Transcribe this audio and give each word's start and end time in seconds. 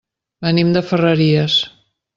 Venim 0.47 0.71
de 0.77 0.83
Ferreries. 0.93 1.61